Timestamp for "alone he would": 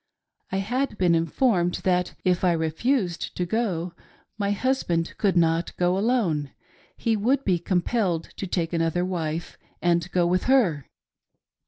5.95-7.45